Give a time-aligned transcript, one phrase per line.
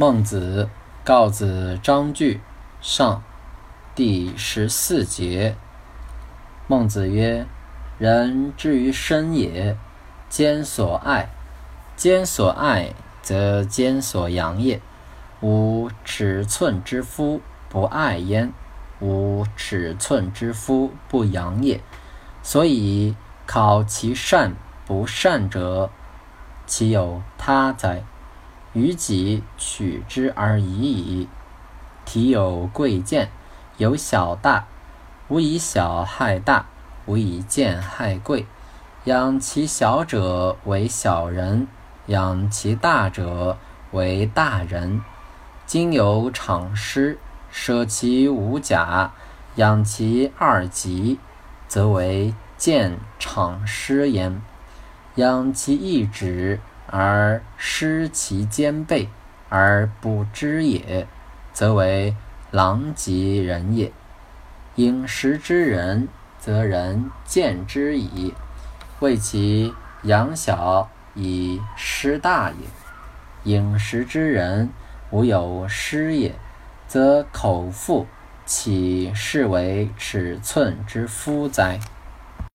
[0.00, 0.70] 孟子
[1.04, 2.40] 告子章句
[2.80, 3.22] 上
[3.94, 5.54] 第十四节。
[6.66, 7.46] 孟子曰
[8.00, 9.76] ：“人之于身也，
[10.30, 11.26] 兼所爱；
[11.96, 14.80] 兼所爱，则兼所养也。
[15.42, 18.54] 无尺寸之夫不爱焉，
[19.00, 21.78] 无尺寸之夫不养也。
[22.42, 23.14] 所以
[23.44, 24.54] 考其善
[24.86, 25.90] 不善者，
[26.64, 28.02] 其有他哉？”
[28.72, 31.28] 于己取之而已矣。
[32.04, 33.30] 体有贵贱，
[33.76, 34.66] 有小大，
[35.28, 36.66] 无以小害大，
[37.06, 38.46] 无以贱害贵。
[39.04, 41.66] 养其小者为小人，
[42.06, 43.56] 养其大者
[43.92, 45.00] 为大人。
[45.66, 47.18] 今有场师，
[47.50, 49.12] 舍其五甲，
[49.54, 51.18] 养其二级，
[51.68, 54.42] 则为见场师焉。
[55.14, 56.60] 养其一指。
[56.92, 59.08] 而失其肩背
[59.48, 61.06] 而不知也，
[61.52, 62.16] 则为
[62.50, 63.92] 狼藉人也。
[64.74, 68.34] 饮食之人，则人见之矣，
[68.98, 73.52] 为其养小以失大也。
[73.52, 74.70] 饮食之人，
[75.10, 76.34] 无有失也，
[76.88, 78.06] 则口腹
[78.44, 81.78] 岂是为尺寸之夫哉？